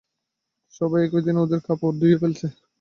সবাই 0.73 1.01
একই 1.03 1.21
দিনে 1.25 1.39
ওদের 1.41 1.59
কাপড় 1.67 1.95
ধুয়ে 1.99 2.17
ফেলছে। 2.21 2.47